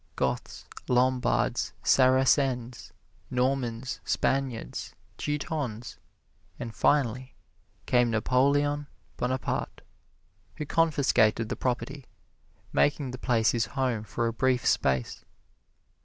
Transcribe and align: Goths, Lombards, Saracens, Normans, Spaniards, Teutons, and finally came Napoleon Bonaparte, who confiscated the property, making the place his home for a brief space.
Goths, 0.15 0.65
Lombards, 0.87 1.73
Saracens, 1.83 2.91
Normans, 3.29 3.99
Spaniards, 4.03 4.95
Teutons, 5.19 5.99
and 6.57 6.73
finally 6.73 7.35
came 7.85 8.09
Napoleon 8.09 8.87
Bonaparte, 9.17 9.81
who 10.55 10.65
confiscated 10.65 11.49
the 11.49 11.55
property, 11.55 12.07
making 12.73 13.11
the 13.11 13.19
place 13.19 13.51
his 13.51 13.67
home 13.77 14.03
for 14.03 14.25
a 14.25 14.33
brief 14.33 14.65
space. 14.65 15.23